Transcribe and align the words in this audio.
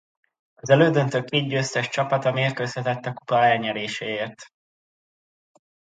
Az 0.55 0.69
elődöntő 0.69 1.23
két 1.23 1.47
győztes 1.49 1.89
csapata 1.89 2.29
a 2.29 2.33
mérkőzhetett 2.33 3.05
a 3.05 3.13
kupa 3.13 3.43
elnyeréséért. 3.43 4.51